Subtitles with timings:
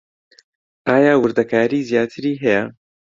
[0.87, 2.63] ئایا وردەکاریی زیاتر هەیە؟